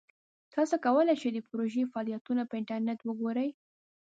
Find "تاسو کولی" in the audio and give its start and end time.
0.53-1.15